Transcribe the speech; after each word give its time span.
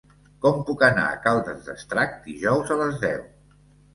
Com 0.45 0.55
puc 0.69 0.79
anar 0.85 1.03
a 1.09 1.19
Caldes 1.25 1.61
d'Estrac 1.67 2.17
dijous 2.25 2.75
a 2.77 2.79
les 2.81 2.97
deu? 3.07 3.23